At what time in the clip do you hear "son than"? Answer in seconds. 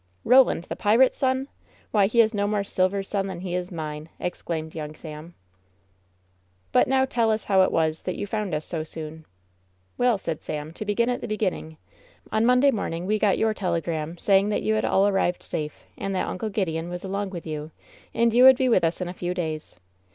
3.07-3.41